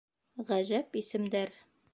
[0.47, 1.57] Ғәжәп исемдәр